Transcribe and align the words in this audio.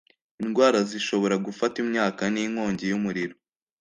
indwara 0.43 0.79
zishobora 0.89 1.35
gufata 1.45 1.75
imyaka 1.83 2.21
n’inkongi 2.33 2.85
y’umuriro 2.87 3.35